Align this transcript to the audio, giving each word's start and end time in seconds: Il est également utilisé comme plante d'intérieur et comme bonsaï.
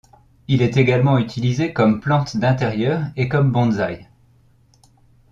Il 0.47 0.63
est 0.63 0.77
également 0.77 1.19
utilisé 1.19 1.73
comme 1.73 1.99
plante 2.01 2.35
d'intérieur 2.35 3.03
et 3.17 3.29
comme 3.29 3.51
bonsaï. 3.51 4.09